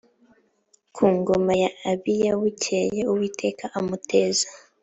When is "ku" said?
0.95-1.05